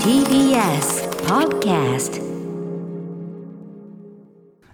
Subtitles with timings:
[0.00, 2.16] TBS Podcast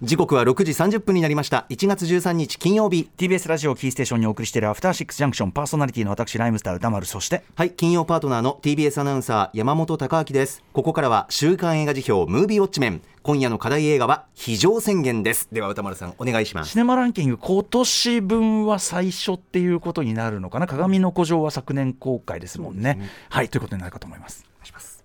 [0.03, 1.65] 時刻は6時30分になりました。
[1.69, 3.09] 1月13日金曜日。
[3.17, 7.07] TBS ラジオキーステーションにお送りしているアフターシックスジャンクションパーソナリティの私ライムスター歌丸。
[7.07, 10.65] そしてはい金曜パートナーの TBS アナウンサー山本貴明です。
[10.73, 13.01] ここからは週刊映画辞表ムービーウォッチメン。
[13.23, 15.47] 今夜の課題映画は非常宣言です。
[15.53, 16.73] では歌丸さんお願いします。
[16.73, 20.67] シネマランキング今年分は最初っていうことになるのかな？
[20.67, 24.45] 鏡の古城は昨年公開ですもんね、ね、はいということになるかと思います。
[24.49, 25.05] お願いします。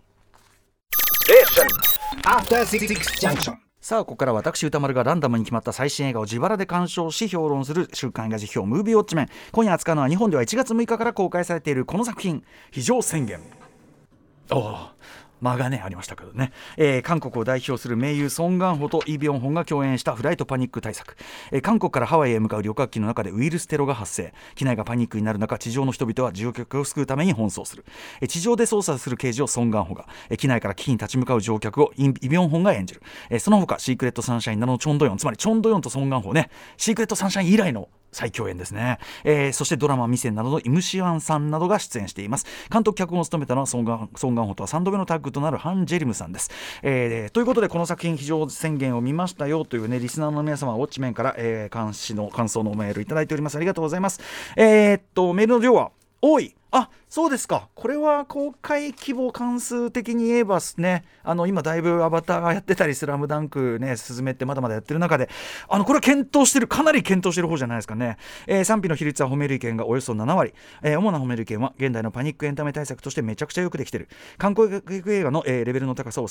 [2.26, 13.40] アフターシックスジャンクションさあここから私歌丸がランダムに決まった最新映画を自腹で鑑賞し評論する週刊映画辞表ムービーウォッチメン今夜扱うのは日本では1月6日から公開されているこの作品「非常宣言」
[14.52, 14.97] ああ。
[15.42, 21.16] 間がねありましたけどね、えー、韓国を代表する名優ソン・ガンホとイ・ビョンホンが共演したフライトパニック対策、
[21.52, 24.34] えー、韓国からハワイへ向かう旅客機の中でウイルステロが発生。
[24.56, 27.86] 機内がパニックになる中地上の人々は乗客を救うために奔走する、
[28.22, 42.46] えー、地上で操作する刑事をソン・ガンホが、えー、機内から危機に立ち向かう乗客をイ・ビョンホンが演じる、えー、その他シークレット・サンシャインなどのチョンドヨンつまりチョンドヨンとソン・ガンホねシークレット・サンシャイン以来の再共演ですね、えー、そしてドラマ「ミセン」などのイムシアンさんなどが出演しています。
[42.72, 46.50] 監督脚本を務めたのはソン・ガンソンガンホとは3度目のタッグとなるハン・ジェリムさんです、
[46.82, 53.58] えー、ということでこの作品非常宣言を見ましたよというねリスナーの皆様ウォッチメンから、えー、鑑賞の感想のメールいただいております。
[53.58, 54.22] ありがとうございます。
[54.56, 55.92] えー、っとメールの量は
[56.22, 56.56] 多い。
[56.72, 57.70] あそうですか。
[57.76, 65.30] これは公開規模関数的に言えばねあの今だいぶアバターがやってたりスラムダンクね進めってまだまだやってる中で
[65.70, 74.10] あのこれは検討してるかなり検討してる方じゃないですかね、えー、賛否の比率は褒める意見がおよそ7割、えー、主な褒める意見は現代のパニックエンタメ対策としてめちゃくちゃよくできてる。
[74.38, 76.28] 韓国映画の、えー、レベルの高さを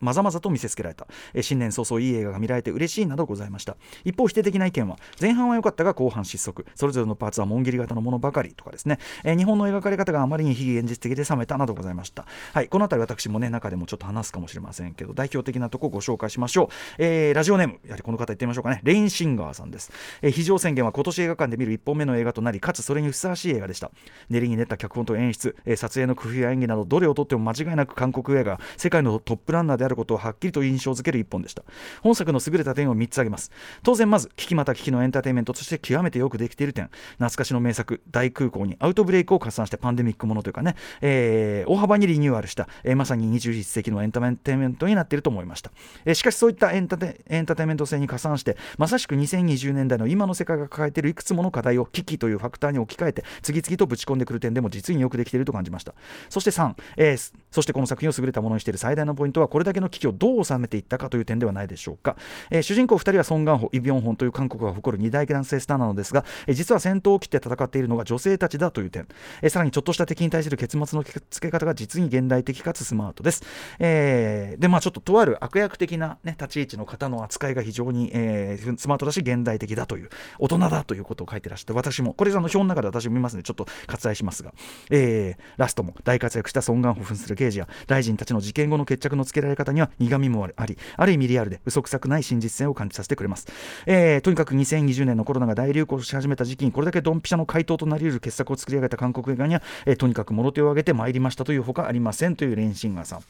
[0.00, 3.76] まざまざと見せつけられた、え、新年早々いい映画が見られて嬉しいなどございました。
[4.04, 6.66] 一方否定的な意見は前半は良かったが後半失速。
[6.74, 12.26] それぞれのパーツはもん切り型のものばかりとかですね、え、日本の描かれ方があまりに非現実的で冷めたなどございました。
[12.52, 16.68] はい、この辺り私もね、中でもちょっと話すかもしれませんけど、代表的なところご紹介しましょう。
[16.98, 19.92] えー、ラジオネーム、やはりこの方言ってみましょうかね、レインシンガーさんです。
[20.22, 23.90] えー、非常宣言は今年映画館で見る1本目の映画となり、かつそれにふさわしい映画でした。
[24.28, 31.62] 練りに練った脚本と演出、えー、撮影の工夫や演技など、どれをとっても間違いなく韓国映画、世界のトップランナーであることをはっきりと印象づける一本でした。
[32.02, 33.50] 本作の優れた点を3つ挙げます。
[33.82, 45.70] 当然まず、聞きまた聞きのエンターテインメントとして極めてよくできている点、懐かしの名作、大空港にアウトブレイクを加算してパンデミックものというかね、えー、大幅にリニューアルした、えー、まさに21世紀のエンターテインメントになっていると思いました、
[46.04, 55.94] えー、しかしそういったエンタテエンターテインメント性に加算してまさしく2020年代の今の世界が抱えているいくつもの課題を危機というファクターに置き換えて次々とぶち込んでくる点でも実によくできていると感じました。
[56.28, 62.16] そして3、えー、そしてこの作品を優れたものにしている最大のポイントはこれだけの危機をどう収めていったかという点ではないでしょうか、
[62.50, 69.06] えー、主人公2人はソン・ガンホイ・ビョンホンという韓国が誇る二大男性スターなのですが、えー、実は戦闘を切って戦っているのが女性たちだという点、
[69.42, 73.42] えー、さらにちょっとした敵に対する結末のつけ方が実に現代的かつスマートです。
[73.80, 84.54] えー、で、まあちょっととある悪役的な、ね、立ち位置の方の扱いが非常に、えー、スマートだし現代的だという、大人だということを書いてらっしゃって、私も、これあの表の中で私も見ますので、ちょっと割愛しますが、
[84.90, 93.48] えー、ラストも大活躍したソン・ガンホ扮する刑事や大臣たちの事件後の決着のつけられ方には苦みもあり、ある意味リアルで嘘くさくない真実性を感じさせてくれます。
[93.86, 103.20] えー、とにかく2020年のコロナが大流行し始めた時期にこれだけドンピシャの回答となり得る傑作を作り上げた韓国映画にには、え、とにかくもろ手を挙げてまいりましたというほかありませんという連シンガーさん。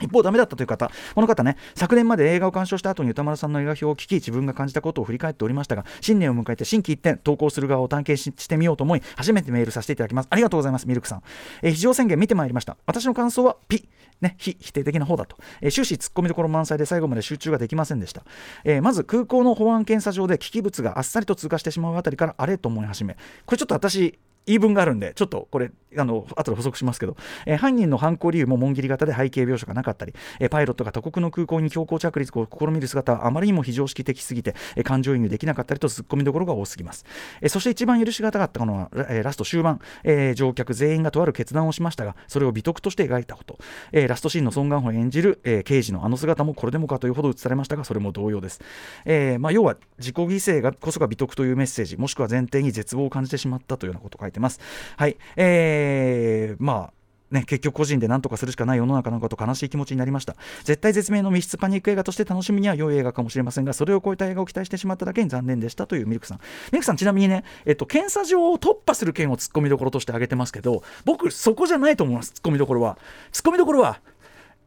[0.00, 10.28] 一方、ダメだったという方、この方ね、昨年まで映画を鑑賞した後に歌丸さんの映画表を聞き、自分が感じたことを振り返っておりましたが、新年を迎えて心機一転、投稿する側を探検してみようと思い、初めてメールさせていただきます。
[10.30, 11.22] ありがとうございます、ミルクさん。
[11.62, 12.76] えー、非常宣言見てまいりました。
[12.86, 13.88] 私の感想は、ピ、
[14.20, 18.24] ね、非否定的な方だと、えー、終始突っ込みどころ満載で最後まで集中ができませんでした。
[18.64, 24.18] えー、まず、空港の保安検査場で危機物があっさりと通過してしまうあたりから、あれと思い始め、これちょっと私、
[24.48, 37.04] 言い分があるんで、ちょっとこれ、あの後で補足しますけど、えー、犯人の犯行理由も紋切り型で背景描写がなかったり、えー、パイロットが他国の空港に強行着陸を試みる姿はあまりにも非常識的すぎて、えー、感情移入できなかったりと突っ込みどころが多すぎます。
[37.42, 43.58] え、そして一番許しがたかったのは、え、ラスト終盤、え、乗客全員がとある決断をしましたが、それを美徳として描いたこと、
[43.92, 48.60] え、ラストシーンのソン・ガンホ演じる、えー、刑事のあの姿もこれでもかというほど映されましたが、それも同様です。
[49.04, 54.60] えーまあ、要は自己犠牲がこそが美徳というメッセージ、もしくは前提に絶望を感じてしまったというようなことを書いてます。
[54.96, 56.97] はいえー、まあ
[57.30, 60.34] ね、結局個人で何とかするしかない世の中なのかと悲しい気持ちになりました。
[60.64, 66.38] 絶対絶命の密室パニック映画として楽しみには良い映画かもしれませんがそれを超えた映画を期待してしまっただけに残念でしたというミルクさん。
[66.38, 72.98] ミルクさんちなみにね、えっと、検査場を突破する件を突っ込みどころとして挙げてますけど僕そこじゃないと思います突っ込みどころは。
[73.32, 74.00] 突っ込みどころは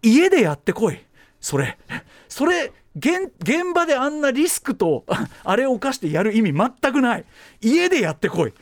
[0.02, 1.00] 家でやってこい。
[1.40, 1.78] それ。
[2.28, 5.06] それ現現場であんなリスクと
[5.44, 7.26] あれを犯してやる意味全くない。
[7.62, 8.54] 家でやってこい。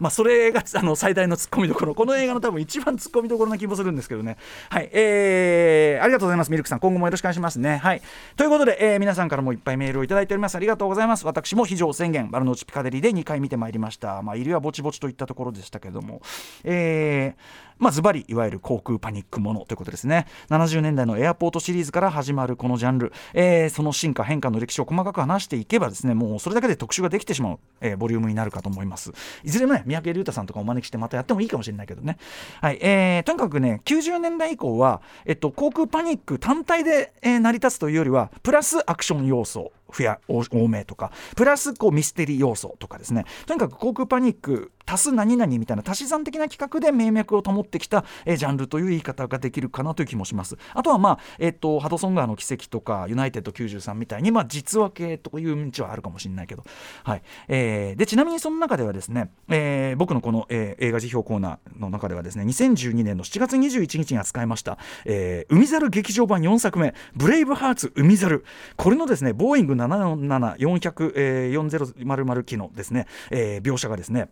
[0.00, 1.94] まあ、それがあの最大のツッコミどころ。
[1.94, 4.38] この映画の多分一番ツッコミどころな気もするんですけどね。
[4.70, 4.88] はい。
[4.92, 6.80] えー、ありがとうございますミルクさん。
[6.80, 7.76] 今後もよろしくお願いしますね。
[7.76, 8.02] はい。
[8.34, 10.56] ということで、えー、皆さんからもいっぱいメールをいただいております。
[10.56, 11.26] ありがとうございます。
[11.26, 14.22] 私も非常宣言丸の内ピカデリーで2回見てまいりました。
[14.22, 16.22] まあ入りはぼちぼちといったところでしたけども。
[16.64, 20.26] えーまあ、ズバリいわゆる航空パニックものということですね。
[20.50, 29.12] 70年代のエアポートシリーズから始まるこのジャンル、えー、その進化変化の歴史を細かく話していけばですねもうそれだけで特集ができてしまう、えー、ボリュームになるかと思います。
[29.44, 32.18] いずれもね三宅龍太さんとかお招きしてまたやってもいいかもしれないけどね。
[32.60, 39.72] はい、えー、とにかくね90年代以降は、えっと、航空パニック単体で、え、成り立つというよりはプラスアクション要素。
[39.96, 41.12] 増や多めとか。
[41.36, 43.24] プラスこうミステリー要素とかですね。
[43.46, 50.56] とにかく航空パニック足す何々みたいな足し算的な企画で命脈を保ってきた、え、ジャンルという言い方ができるかなという気もします。
[50.74, 56.64] あとはまあ、えーと、ハドソン川の奇跡とかユナイテッド93みたいに、まあ、実話系という道はあるかもしれないけど、
[57.04, 57.22] はい。
[57.48, 68.44] えー、でちなみにその中ではですね、えー、僕のこの、えー、映画辞表コーナーの中ではですね2012年の7月21日に扱いました「えー、海猿劇場版4作目ブレイブハーツ海猿」
[68.76, 71.12] これのですねボーイング7 7 4 0 0
[71.50, 74.30] 4 0 0 0機のですね、えー、描写がですね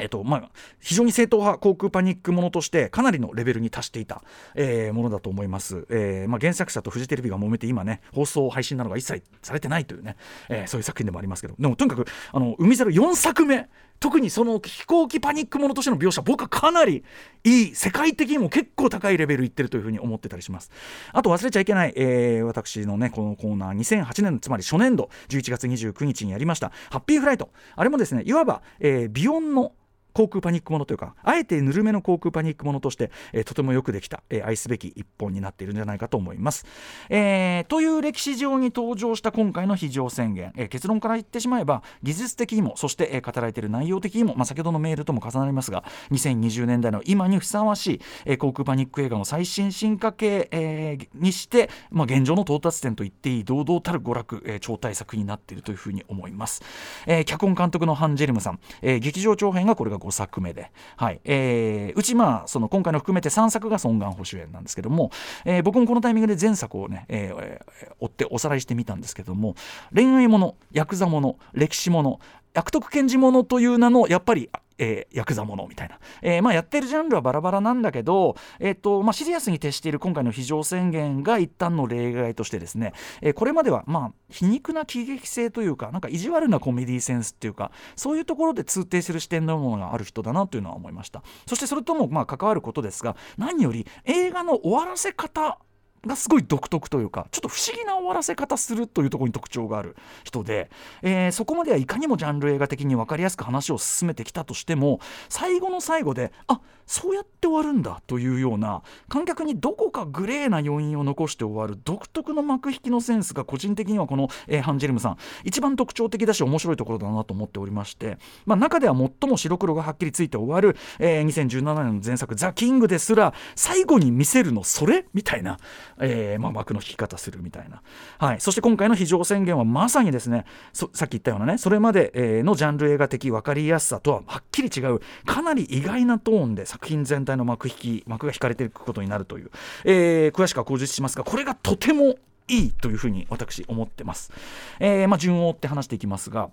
[0.00, 0.50] えっとまあ、
[0.80, 4.22] 非常に正統派航空パニックものとしてかなりのレベルに達していた、
[4.54, 10.16] えー、ものだと思います、えーまあ、原作者とフジテレビが揉めて今ね放送配信などが一切されてないというね、
[10.48, 11.54] えー、そういう作品でもありますけど。
[11.58, 13.68] でもとにかくあの海猿4作目
[14.00, 17.04] 特にその飛行機パニックものとしての描写僕はかなり
[17.44, 20.70] いい世界的にも結構高いレベルいってるというふうに思ってたりします。
[21.12, 27.50] あと忘れちゃいけない、えー、私のねこのコーナー2008年つまり初年度11月29日にやりましたハッピーフライト。
[27.76, 29.72] あれもですねいわば、えー、ビヨンの
[30.12, 36.66] 航空パニックものというかあえてぬるめの航空パニックものとして、えー、とてもよくできた、えー、愛すべき一本になっているんじゃないかと思います。
[37.08, 56.62] えー、という歴史上に登場した今回の非常宣言、えー、結論から言ってしまえば技術的にもそして、えー、語られている内容的にも、まあ、先ほどのメールとも重なりますが2020年代の今にふさわしい、えー、航空パニック映画の最新進化系、えー、にして、まあ、現状の到達点と言っていい堂々たる娯楽、えー、超大作になっているというふうに思います。
[57.06, 60.70] えー、脚本監督のハンジェルムさん、えー、劇場長編がこれが5 5作目で。
[60.96, 61.20] はい。
[61.24, 65.10] えー、うちまあその今回の含めて3作が孫願保守演なんですけども、
[65.44, 69.54] えー、僕もこのタイミングで前作をね、えー、追っておさらいしてみたんですけども
[69.94, 72.20] 恋愛ものヤクザもの歴史もの
[72.54, 91.22] 悪徳検事ものという名のやっぱりえー、ヤクザものみたいな、えーまあ、やってるジャンルはバラバラなんだけど、えーとまあ、シリアスに徹している今回の非常宣言が一旦の例外としてですね、えー、これまでは、まあ、皮肉な喜劇性というかなんか意地悪なコメディセンスっていうかそういうところで通底する視点のものがある人だなというのは思いました。
[91.46, 95.58] そしてそれともまあ関わることですが何より映画の終わらせ方
[96.06, 100.70] がすごい独特というかちょっと不思議な終わらせ方するというところに特徴がある人で、
[101.02, 118.16] えー、そこまではいかにもジャンル映画的に分かりやすく話を進めてきたとしても最後の最後であそうやって終わるんだというような観客にどこかグレーな要因を残して終わる独特の幕引きのセンスが個人的にはこの、えー、ハンジェルムさん一番特徴的だし面白いところだなと思っておりまして、
[118.46, 125.58] まあ、中では最も白黒がはっきりついて終わる、えー、2017年の前作「ザ・キング」ですら最後に見せるのそれみたいな、
[126.00, 127.82] えーまあ、幕の引き方するみたいな、
[128.18, 139.50] はい、そして今回の非常宣言はまさにですねさっき言ったようなねそれまで、え、のジャンル映画的分かりやすさとははっきり違うかなり意外なトーンで作品全体の幕引き幕が引かれていくことになるという、
[139.84, 142.16] えー、詳しくは口述しますがこれがとても
[142.48, 144.32] いいというふうに私思ってます、
[144.80, 146.50] えーまあ、順を追って話していきますが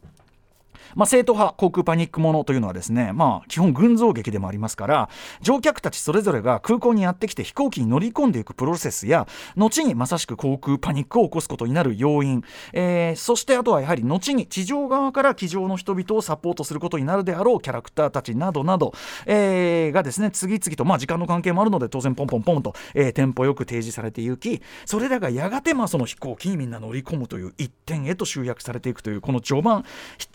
[0.96, 5.10] まあ、正統派航空パニックものというのはですね、まあ、基本群像劇でもありますから
[5.42, 18.94] 乗客たちそれぞれが空港にやってきて飛行機に乗り込んでいくプロセスや後にまさしく航空パニックを起こすことになる要因、えー、そしてあとはやはり後に地上側から机上の人々をサポートすることになるであろうキャラクターたちなどなど、
[19.26, 29.86] えー、がですね次々と、まあ、時間の関係もあるので当然ポンポンポンと、えー、テンポよく提示されていきそれらがやがてまあその飛行機にみんな乗り込むという一点へと集約されていくというこの序盤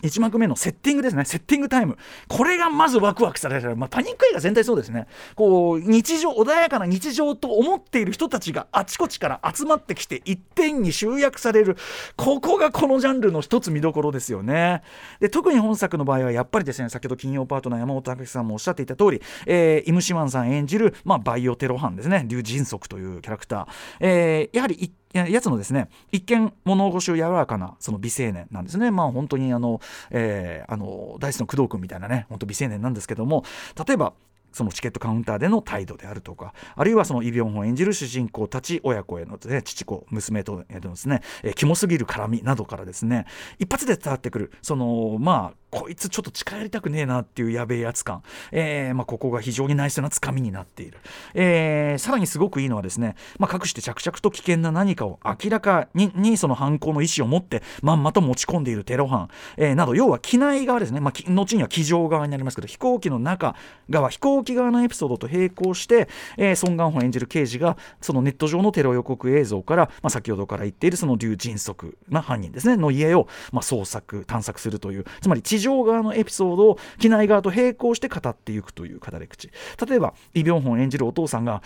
[0.01, 1.25] 1幕目のセッティングですね。
[1.25, 1.97] セッティングタイム。
[2.29, 5.07] これがまずワクワクされる、まあ、パニック映画全体そうですね。
[5.35, 11.75] こう日常穏やかな日常と思っている人たちがあちこちから集まってきて一点に集約される。
[12.15, 14.81] ここがこのジャンルの一つ見どころですよね。
[15.19, 22.25] で特に本作の場合はやっぱりですね先ほど金曜パートナー山本隆さんもおっしゃっていた通り、えー、イムシマンさん演じる、まあ、バイオテロ犯ですね。
[22.27, 23.67] 劉迅足というキャラクター、
[23.99, 28.91] えー、やはり一やつのですね一見物腰柔らかなその美青年なんですね。
[28.91, 33.43] まあ本当にあの、えー、あのダイスの工藤君みたいなね本当美青年なんですけども
[33.85, 34.13] 例えば
[34.51, 43.25] そのチケットカウンターでの態度であるとかあるいはそのイ・ビョンホン演じる主人公たち親子への、ね、父子娘とへのですね、え、キモすぎる絡みなどからですね
[43.59, 50.99] 一発で伝わってくるそのまあこいつちょっと近寄りたくねえなっていうやべえやつ感、えーまあ、ここが非常にナイスなつかみになっている、
[51.33, 63.55] えー、さらにすごくいいのはですね、まあ、かくして着々と危険な何かを明らかににその犯行の意思を持ってまんまと持ち込んでいるテロ犯、えー、など要は機内側ですね、まあ、後には機上側になりますけど飛行機の中
[63.89, 66.07] 側飛行機側のエピソードと並行して、
[66.37, 79.49] えー、ソン・ガンホン演じる刑事がそのネット上のテロ予告映像から、まあ、先ほどから言っているその劉迅速な犯人ですねの家を、まあ、捜索探索するというつまり地上側のエピソードを機内側と並行して語っていくという語り口。
[79.87, 81.61] 例えばイ・ビョンホン演じるお父さんが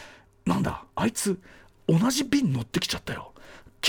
[0.46, 1.40] なんだあいつ
[1.88, 3.34] 同じ便乗ってきちゃったよ。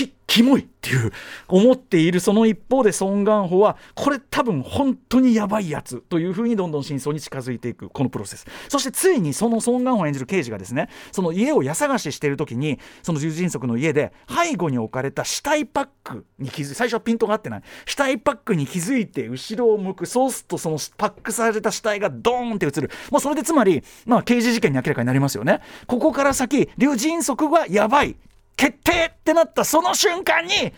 [0.05, 1.11] きキモいっていう
[1.47, 8.45] 思っているその一方でソン・ガンホはこれ多分本当にやばいやつというふうにどんどん真相に近づいていくこのプロセス。
[8.67, 17.63] そしてついにそのソン・ガンホ演じる刑事がですねその家を家探ししている時にその重人足の家で背後に置かれた死体パックに気づい最初はピントが合ってない。
[17.85, 22.91] 死体パックに気づいて後ろを向くそうするとそのパックされた死体がドーンって映る。
[23.11, 25.61] もうそれでつまり、まあ、刑事事件に明らかになりますよね。
[25.87, 28.15] ここから先劉人足はやばい。
[28.57, 30.73] 決定ってなったその瞬間に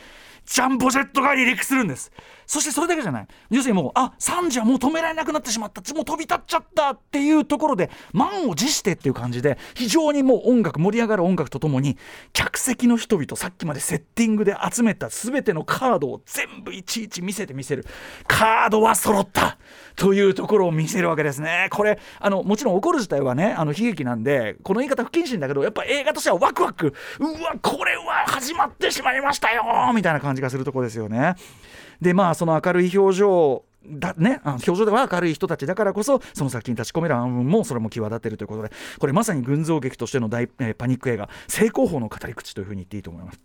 [0.45, 2.12] ジャンボジェットが離陸するんです。
[2.49, 3.27] そしてそれだけじゃない。
[3.51, 5.83] 要するにもうあサンジはもう止められなくなってしまった。
[5.93, 11.95] もう飛び立っちゃったっていうところで満を持してっていう感じで非常にもう音楽盛り上がる音楽とともに
[12.33, 17.85] 客席の人々さっきまでセッティングで集めた全てのカードを全部いちいち見せて見せる。
[18.27, 19.59] カードは揃った。
[19.95, 21.67] というところを見せるわけですね。
[21.69, 26.95] これあのもちろん怒る自体はねあの悲劇なんでこの言い方不謹慎だけどやっぱ映画としてはワクワク。
[27.19, 29.63] うわこれは始まってしまいましたよ
[29.93, 31.35] みたいな感じがするとこですよね。
[32.01, 43.39] でまあその明るい表情だね、あの表情では明るい人たちだからこそその先に立ち込める暗雲もそれも際立っているということでこれまさに群像劇としての大、えー、パニック映画正攻法の語り口というふうに言っていいと思います。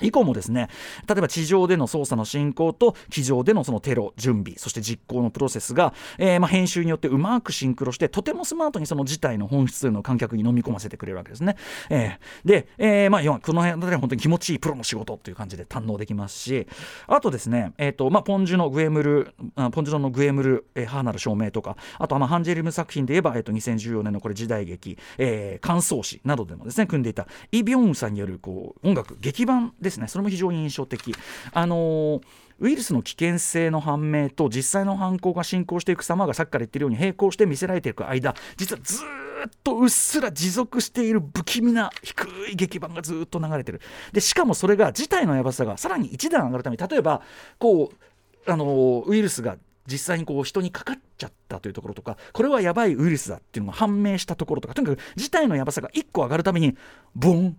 [0.00, 0.68] 以降もですね
[1.08, 11.56] 例えば地上での捜査の進行と机上でのそのテロ準備そして実行のプロセスが、えー、まあ編集によってうまくシンクロしてとてもスマートにその事態の本質というのを観客に飲み込ませてくれるわけですね。
[11.90, 16.66] えー、で、えー、まあ要はこの辺で本当に気持ちいいプロの仕事という感じで堪能できますし
[17.06, 19.34] あとですね、えーとまあ、ポンジュのグエムル
[19.72, 31.14] ポンジュのグエムル、えー、母なる証明とかあとはまあハンジェリム作品で言えば、えー、と2014年のこれ時代劇、えー、感想詩などでもですね組んでいたイ・ビョンウさんによるこう音楽劇版ですねそれも非常に印象的。
[31.52, 32.22] あのー
[32.62, 43.80] ウイルスの危険性の判明と実際の犯行が進行していく様がさっきから言ってるように並行して見せられていく間実はずっとうっすら持続している不気味な低い劇版がずっと流れてる
[44.12, 47.22] でしかもそれが事態のやばさがさらに一段上がるために例えば
[47.58, 56.76] こうあのウイルスが実際にこう人にかかっちゃったというところとかこれはやばいウイルスだっていうのが判明したところとかとにかく事態のやばさが1個上がるために
[57.16, 57.56] ボン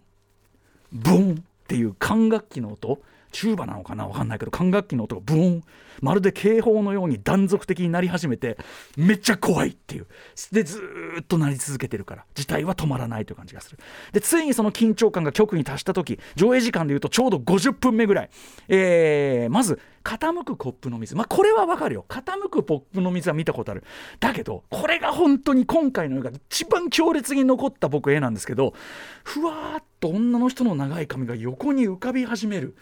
[0.93, 3.01] ボンっていう管楽器の音。
[3.33, 4.05] チューバなのかな？
[4.07, 5.63] 分かんないけど管楽器の音がブーン。
[6.01, 8.57] まるで警報のように断続的になり始めて
[8.97, 10.07] めっちゃ怖いっていう。
[10.51, 10.81] でず
[11.21, 12.25] っとなり続けてるから。
[12.33, 13.77] 事態は止まらないという感じがする。
[14.11, 18.29] でついにその緊張感が極に達した時上映時間でいうとちょうど50分目ぐらい、
[18.67, 21.15] えー、まず傾くコップの水。
[21.15, 22.05] まあこれはわかるよ。
[22.09, 23.83] 傾くポップの水は見たことある。
[24.19, 28.73] だけどこれが本当に今回の映画一番強烈に残った僕絵なんですけど
[29.23, 32.75] ふわーっと女の人の長い髪が横に浮かび始める。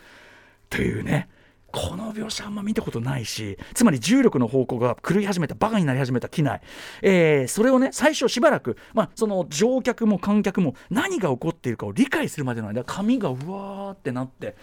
[0.72, 1.30] というね
[1.72, 6.62] この描写あんま見たことないしつまり重力の方向が狂い始めたバカになり始めた機内、
[7.02, 14.56] えー、それをね最初しばらく、まあ、その乗客も観客も何が起こっているかを理解するまでの間髪がうわーってなって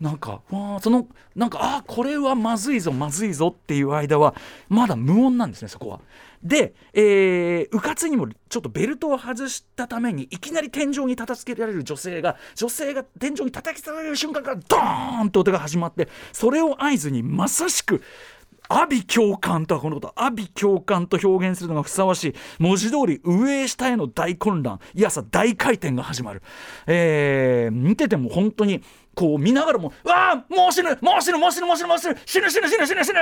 [0.00, 4.34] なんかわそのなんかあこれはまずいぞまずいぞっていう間は
[4.68, 6.00] まだ無音なんですねそこは。
[6.46, 18.00] で、えー、うかつにもちょっとベルトを外したためにいきなり天井に叩きつけられる女性が女性が天井に叩きつけられる瞬間からドーンと音が始まってそれを合図にまさしく
[18.68, 20.12] 阿鼻共感とはこのこと。
[20.16, 22.34] 阿鼻共感と表現するのがふさわしい。
[22.58, 24.80] 文字通り上へ下への大混乱。
[24.94, 26.42] いやさ大回転が始まる、
[26.86, 28.82] えー、見てても本当に
[29.14, 33.18] こう見ながらも、わあもう死ぬもう死ぬもう死ぬもう死ぬもう死ぬ死ぬ死ぬ死ぬ死ぬ死ぬ。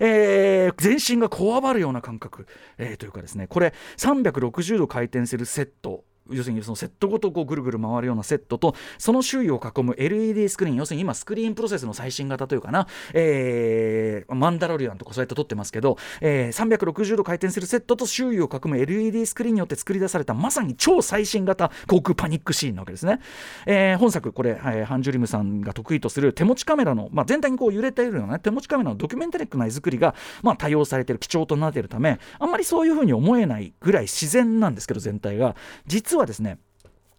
[0.00, 6.04] えー、全身がこわばるような感覚、えー、というかですねこれ360度回転するセット。
[6.30, 23.20] 要するにそのセットごとこうぐるぐる回るようなセットとその周囲を囲む LED スクリーン要するに今スクリーンプロセスの最新型というかな、えー、マンダロリアンとかそうやって撮ってますけど、えー、360度回転するセットと周囲を囲む LED スクリーンによって作り出されたまさに超最新型航空パニックシーンなわけですね、
[23.66, 35.56] えー、本作これ、えー、ハンジュリムさんが得意とする手持ちカメラの、まあ、全体にこう揺れているような、ね、手持ちカメラのドキュメンタリックな絵作りが、まあ、多用されている貴重となっているためあんまりそういうふうに思えないぐらい自然なんですけど全体が。
[35.86, 36.58] 実ははですね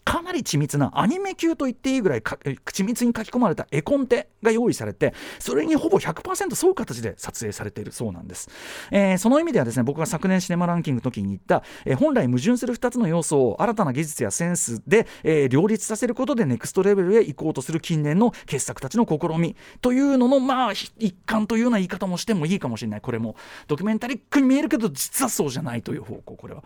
[0.10, 8.50] かなり緻密なアニメ級と言っていいぐらい緻密に書き込まれた絵コンテが用意されてそれにほぼ100%そういう形で撮影されているそうなんです、
[8.90, 23.02] えー、その意味ではですね僕が昨年シネマランキングの時に言った、えー、本来矛盾する2つの要素を新たな技術やセンスで、えー、両立させることでネクストレベルへ行こうとする近年の傑作たちの試みというののまあ一環というような言い方もしてもいいかもしれない。
[23.02, 23.36] これも
[23.68, 26.64] ドキュメンタリックに見えるけど実はそうじゃないという方向これは、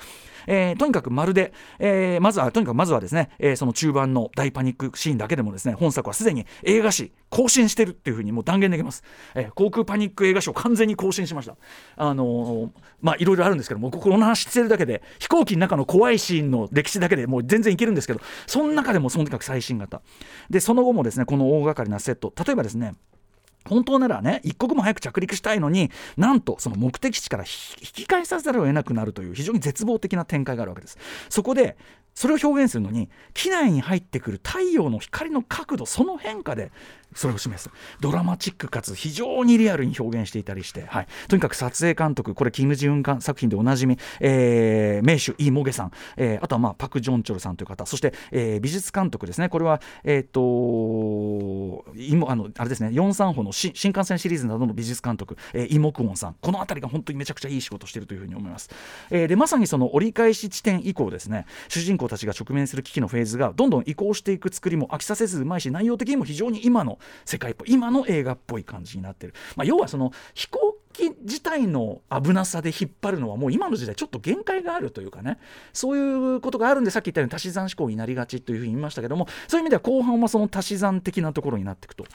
[0.47, 9.03] えー、とにかくまるで、えー、まずはとにかくまずはですね、えー、その中盤の大パニックシーンだけでもですね本作はすでに映画史更新してるっていうふうにもう断言できます、
[9.35, 11.55] えー、航空パニック映画史を完全に更新しました。
[11.95, 12.69] あのー、
[13.01, 20.01] まあいろいろあるんですけどもこの話してるだけで飛行機の中の怖いシーンの歴史だけでもう全然いけるんですけどその中でもとにかく最新型。
[20.49, 22.33] でその後もですねこの大掛かりなセット。
[22.45, 22.95] 例えばですね
[23.65, 27.49] 本当ならね一刻も早く着陸したいのになんとその目的地から引
[27.81, 30.97] き返さざるを得なくなるという非常に絶望的な展開があるわけです。
[31.29, 31.77] そこで
[32.13, 36.71] それを表現するのに機内に入ってくる太陽の光の角度その変化で
[37.15, 37.69] それを示す。
[37.99, 47.85] ドラマチックかつ非常にリアルに表現していたりして、はい、とにかく撮影監督これキム・ジウン作品でおなじみ、えー、名手イ・モゲさん、えー、あとは、まあ、パク・ジョンチョルさんという方。
[47.85, 49.49] そして、えー、美術監督ですね。
[49.49, 52.89] これは、えーと、とあのあれですね。
[52.89, 56.35] 43歩の新幹線シリーズなどの美術監督、えー、イ・モクウォンさん。
[56.41, 58.69] この辺りが本当にめちゃくちゃいい仕事しているというふうに思います、
[59.09, 61.45] えー、でまさにその折り返し地点以降ですね。
[61.67, 75.39] 主人公たちが直面する危機のフェーズがどんどん移行していく作りも飽きさせずうまいし内容的にも非常に今の世界っぽい今の映画っぽい感じになってる、まあ、要はその飛行機自体の危なさで引っ張るのはもう今の時代ちょっと限界があるというかね。
[75.73, 79.27] そういうことがあるんでさっき言ったように足し算思考になりがちというふうに言いましたけども。
[79.47, 82.05] そういう意味では後半はその足し算的なところになっていくと、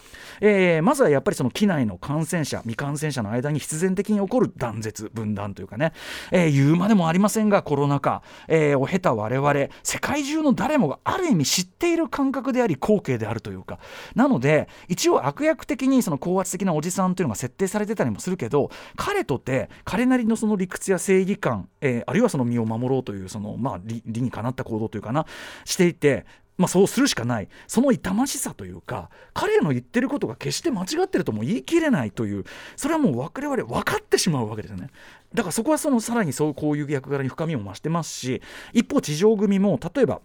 [0.40, 5.92] えー、まずはやっぱりその機内の感染者未感染者の間に必然的に起こる断絶分断というかね、
[6.30, 13.78] えー、言うまでもありませんがコロナ禍、えー、を経た我々世界中の誰もがある意味知っている感覚であり光景であるというか。
[14.14, 25.26] なので一応悪役的にその高圧的なおじさんというのが設定されてたりもするけど彼とて彼なりのその理屈や正義感、えー、あるいはその身を守ろうというその、まあ、理理にかなった行動というかな
[25.64, 26.26] していて
[26.58, 27.48] まあ、そうするしかない。
[27.68, 32.44] その痛ましさというか彼の言ってることが決して間違ってるとも言い切れないという
[32.76, 34.90] それはもう我々分かってしまうわけですよね。
[35.32, 40.20] だからそこはそのさらにそうこういう役柄に深みを増してますし一方地上組も例えば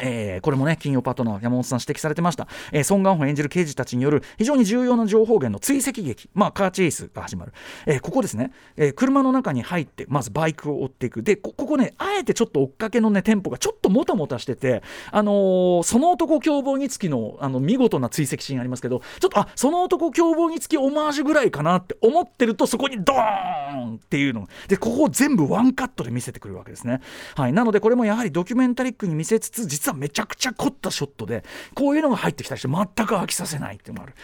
[0.00, 7.52] えー、これもね金曜パートナー山本さん指摘されてました、えー、ソン・ガンホ演じる刑事たちによる非常に重要な情報源の追跡劇、まあ、カーチェイスが始まる、
[7.86, 11.22] えー、ここですね、えー、車の中に入ってまずバイクを追っていく。
[11.22, 27.00] でここねあえてちょっと追っかけのねテンポがちょっともたもたしてて、あの、その男凶暴につきのあの見事な追跡シーンありますけどちょっとあその男凶暴につきオマージュぐらいかなって思ってるとそこにドーンっていうのでここを全部ワンカットで見せてくるわけですね、
[27.36, 31.42] はい、なのでこれもやはりドキュメンタリックに見せつつ実はめちゃくちゃ凝ったショットで
[31.74, 34.14] こういうのが入ってきたりして全く飽きさせないっていうのがある。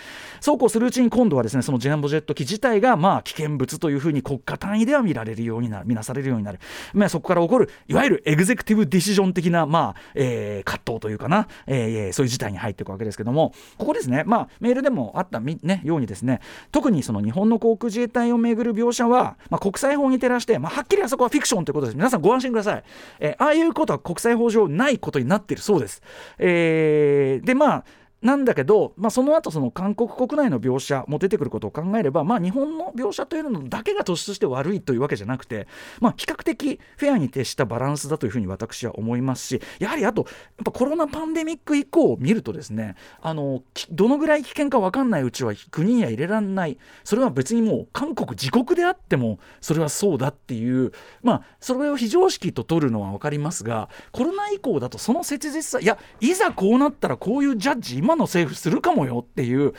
[0.40, 6.58] そうこうするうちに今度はですねそのジェンボジェット機自体がまあ危険物というふうに国家単位では見られるようになる見なされるようになる、
[6.92, 13.54] まあ、そこから起こるいわゆるエグゼクティブディシジョン的な、まあえー、葛藤というかな、えー、そういう事態に入っていくわけですけども。
[13.78, 16.40] ここですね、まあ、メールでもあった、ね、ようにですね。
[16.72, 21.96] 特にその日本の航空自衛隊をめぐる描写は、まあ、国際法に照らして、まあ、はっきりあそこはフィクションということです。
[21.96, 22.84] 皆さんご安心ください、
[23.20, 25.62] えー、ああいうことは国際法上ないことになっててる。
[25.62, 26.02] そうです、
[26.38, 27.84] えー、でまあ
[28.26, 35.68] なんだけど、まあ、その後その韓国国内の描写も出てくることを考えれば、まあ、日本の描写というのだけが突出して悪いというわけじゃなくて、
[36.00, 40.26] まあ、比較的フェアに徹したバランスだというふうに私は思いますしやはりあとや
[40.62, 46.78] っぱコロナパンデミック以降を見るとですねあのどのぐらい危険か分かんないうちは国には入れられない。
[47.04, 59.74] それは別にもう韓国自国であってもそれはそうだっていうまあそれを非常識と取るのは分かりますがコロナ以降だとその切実さいやいざこうなったらこういうジャッジ今の政府するかもよっていう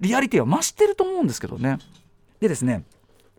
[0.00, 1.78] リアリティは増してると思うんですけどね。
[2.40, 2.84] でですね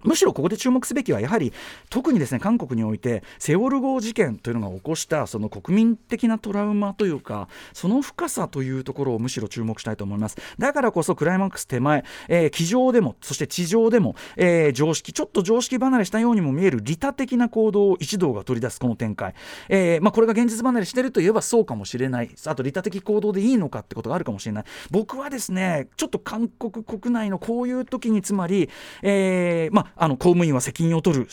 [0.03, 1.53] むしろここで注目すべきはやはり
[1.89, 10.37] 特にですね韓国においてセオル号事件というのが起こしたその国民的なトラウマというかその深さというところをむしろ注目したいと思います。
[10.57, 19.35] だからこそクライマックス手前、えー、机上でもそして地上でも、えー、常識ちょっと常識離れしたようにも見える利他的な行動を一同が取り出すこの展開、
[19.69, 22.29] えーまあ、これが現実離れしてるといえばそうかもしれない。
[22.45, 24.63] あと利他的行動でいいのかってことがあるかもしれない。
[24.89, 28.69] 僕はですねちょっと韓国国内のこういう時につまり、
[29.03, 31.27] えまあ、あの公務員は責任を取る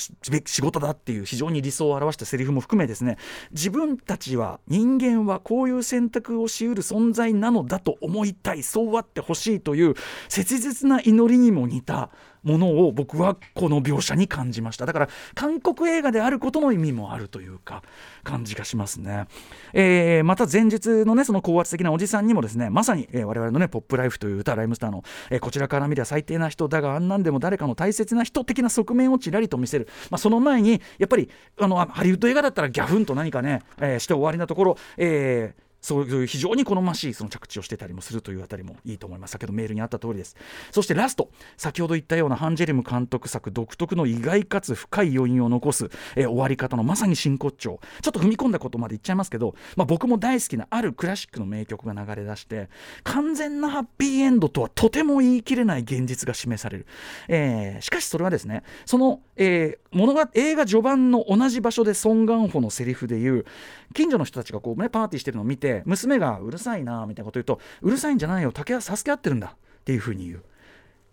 [0.47, 3.17] 仕事だっていう非常に理想を表したセリフも含めですね。
[3.53, 8.63] 自分たちは人間はこういう選択をしうる存在なのだと思いたい。
[8.63, 9.95] そうあってほしいという
[10.29, 12.11] 切実な祈りにも似た
[12.43, 14.87] ものを僕はこの描写に感じました。
[14.87, 17.83] だから韓国映画であることの意味もあるというか
[18.25, 19.27] 感じがしますね、
[19.73, 39.33] えー、また前日のねその高圧的なおじさんにもですねまさに、えー、我々のね「ポップライフという歌ライムスターの、えー、こちらから見りゃ最低な人だがあんなんでも誰かの大切な人的な側面をちらりと見せる、まあ、その前にやっぱりあのハリウッド映画だったらギャフンと何かね、え、して終わりなところ、えーそういう非常に好ましいその着地をしてたりもするというあたりもいいと思います。
[39.33, 40.37] 先ほどメールにあった通りです。
[40.71, 47.81] そしてラスト先ほど言ったようなハンジェリム監督作独特の意外かつ深い余韻を残す、えー、終わり方のまさに真骨頂。
[48.03, 52.69] ちょっと踏み込んだことまで言っちゃいますけど、まあ、僕も大好きなあるクラシックの名曲が流れ出して
[53.03, 56.87] 完全なハッピーエンドとはとても言い切れない現実が示される、
[57.29, 63.47] えー、しかしそれはですねその、えー、物が映画序盤の同じ場所でソン・ガンホのセリフで言う
[63.95, 70.43] 近所の人たちがこうねパーティーしてるのを見て娘がうるさいなみたいなこと言うとうるさいんじゃないよ竹は助け合ってるんだっていうふうに言う。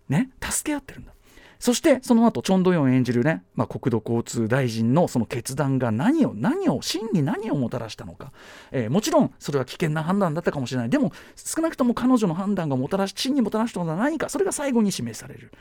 [0.10, 1.14] ね助け合ってるんだ。
[1.60, 8.32] そしてその後チョン・ドヨン演じるね、まあ、国土交通大臣のその決断が何を何を真に何をもたらしたのか、
[8.72, 10.90] えー、もちろんそれは危険な判断だったかもしれない。
[10.90, 15.52] でも少なくとも彼女の判断がもたらし真にもたらしたのは何かそれが最後に示される。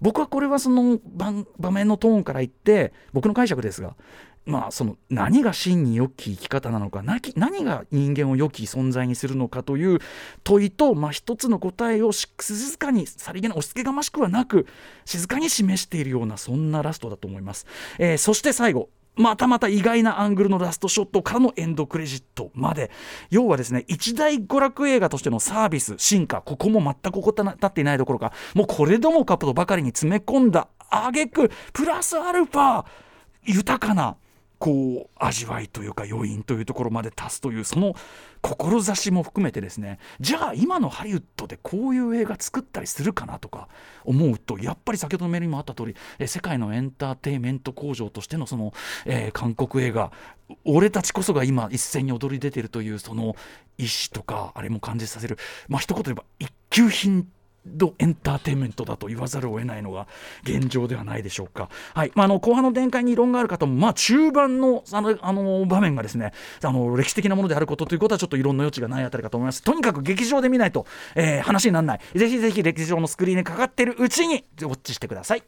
[0.00, 0.98] 僕はこれはその
[1.58, 3.94] 場面のトーンから言って僕の解釈ですが
[4.46, 9.98] まあ、その何が真に良き生き方なのか何が人間を良き存在にするのかという
[10.44, 14.66] 問いと、まあ、一つの答えを静かにさりげな押し付けがましくはなく
[15.04, 17.66] 静かに示しているようなそんなラストだと思います、
[17.98, 22.90] えー、そして最後またまた意外なアングルのラストショットからのエンドクレジットまで。
[23.30, 32.84] 要はですね一大娯楽映画としてのサービス進化ここも全く怠っていないどころかもうこれどもかとばかりに詰め込んだ挙句プラスアルファ
[33.44, 34.16] 豊かな
[34.58, 37.94] こう味わいというか余韻というところまで足すというその
[38.40, 39.98] 志も含めてですね。
[40.20, 43.68] じゃあ今のハリウッドでこういう映画作ったりするかなとか
[44.04, 48.72] 思うとやっぱり先ほどのメールにもあった通りえ世界のエンターテインメント工場としてのその、
[49.04, 50.12] えー、韓国映画
[50.64, 53.36] 俺たちこそが今一斉に踊り出てるというその
[53.78, 55.38] 意志とかあれも感じさせる。
[55.68, 57.28] まあ一言で言えば一級品
[57.66, 60.06] ドエンターテインメントだと言わざるを得ないのが
[60.42, 61.68] 現状ではないでしょうか。
[61.94, 69.62] はいまあ、あの後半の展開に異論がある方も、まあ、中盤のあのあの場面がですねあの歴史的なものであることということはちょっと異論の余地がないあたりかと思います。
[69.62, 72.00] とにかく劇場で見ないと、えー、話にならない。
[72.14, 75.42] ぜひぜひ劇場のスクリーンにかかっているうちにウォッチしてください。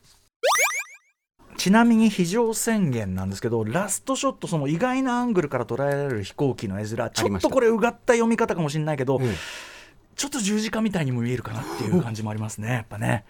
[1.58, 9.34] ちなみに非常宣言なんですけどラストショットその意外なアングルから捉えられる飛行機の絵面ちょっとこれうがった読み方かもしれないけど、うん
[10.18, 13.24] ちょっと十字架みたいにも見えるかなっていう感じもありますね、やっぱね。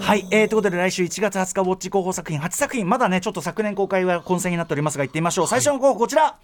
[0.00, 5.46] はい、えー、ということで来週1月20日ウォッチ候補作品8作品まだねちょっと昨年公開は混戦になっておりますが行ってみましょう。
[5.46, 6.38] 最初の候補こちら、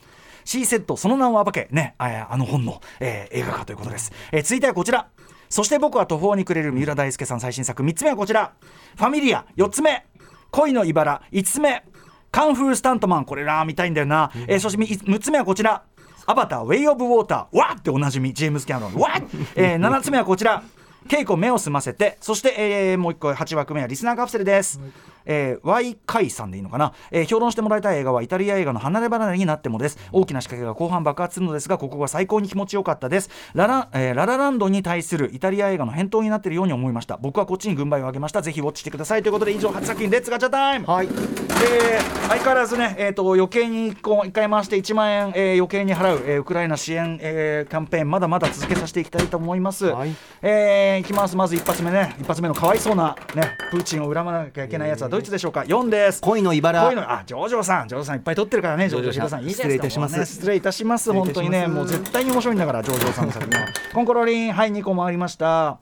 [0.45, 1.67] シーセットその名を暴け。
[1.71, 5.09] ねああの本の、えー、映画化ということです、えー、続いてはこちら。
[5.49, 7.83] そして僕は途方に暮れる三浦大輔さん最新作。
[7.83, 8.53] 3つ目はこちら。
[8.97, 10.05] ファミリア4つ目。
[10.51, 11.85] 恋の茨5つ目。
[12.31, 13.25] カンフースタントマン。
[13.25, 15.85] これら見たいんだよな、えー、そして6つ目はこちら
[16.31, 19.23] アバター、ウェイ・オブ・ウォーター、わっておなじみ、ジェームズ・キャノン、わっ、
[19.57, 20.63] えー、 7つ目はこちら、
[21.09, 24.79] 稽古目を澄ませて、そして、えー、もう一個、8枠目はリスナーカプセルです。
[24.79, 24.91] はい
[25.25, 29.99] えー、Y イさんでいいのかな、えー、評論してもらいたい映画はイタリア映画の離れ離れになってもです。
[30.13, 33.31] 大きな仕掛けが後半爆発するのですがここが最高に気持ちよかったです。
[33.55, 37.17] ララ,、えー、ララランドに対するイタリア映画の返答になっているように思いました。
[37.17, 38.43] 僕はこっちに軍配を上げました。
[38.43, 39.23] ぜひウォッチしてください。
[39.23, 41.07] ということで以上初作品レッツガチャタイムはい。
[41.07, 51.37] えー、相変わらずね、えーと、余計にこう1回回して1万円、えー、余計に払う、えー、ウクライナ支援、えー、キャンペーンまだまだ続けさせていきたいと思います、はい、えー、いきます。
[51.37, 52.17] まず一発目ね。
[52.19, 56.21] 一発目のかわいそうなねプーチンを恨まなきゃいけないやつはドイツでしょうか？4でです。
[56.23, 56.87] 恋の茨。
[56.87, 57.89] 恋のあジョージョさん。
[57.89, 59.49] ジョージョさんいっぱい撮ってるからねジョージョさん。
[59.49, 61.13] 失礼いたします、ね、失礼いたします。
[61.13, 63.69] 本当にねもう絶対に面白いんだからジョージョさんの作品は。
[63.93, 65.79] コンコロリンはい2個回りました。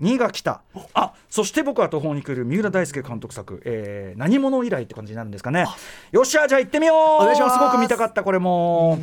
[0.00, 0.62] 2が来た。
[0.94, 5.66] あそして僕は途方に来る三浦大輔監督作、えー、何者以来って感じになるんですかね。
[6.10, 6.96] よっしゃじゃあ行ってみよう。
[6.96, 7.54] お願いします。
[7.54, 8.98] すごく見たかったこれも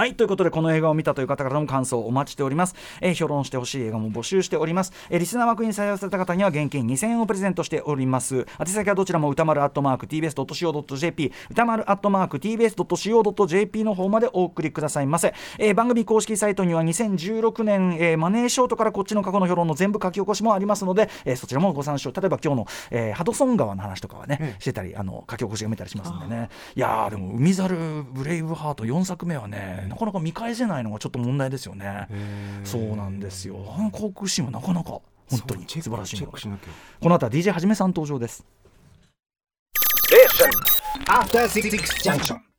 [0.00, 8.46] はいということでこの映画を見たという方からの感想をお待ちしております、えー評論してほしい映画も募集しております、えーリスナー枠に採用された方には現金2000円をプレゼントしております。
[8.58, 22.10] 宛先はどちらも歌丸アットマーク TBS.CO.JP 歌丸アットマーク TBS.CO.JP の方までお送りくださいませ、えー番組公式サイトには2016年、えーマネーショートからこっちの過去の評論の全部書き起こしもありますので、えーそちらもご参照。
[22.10, 26.48] 例えば今日の、えーハドソン川の話とかはね、してたりあの書き起こしが見たりしますんでね。
[26.74, 32.08] いやーでも「海猿ブレイブハート」4作目はねなかなか見返せないのがちょっと問題ですよね。
[32.64, 33.74] そうなんですよ。
[33.76, 36.36] あの航空シーンはなかなか本当に素晴らしいこ
[37.08, 38.44] の後は DJ はじめさん登場です。
[41.06, 41.70] After Six
[42.02, 42.49] Junction.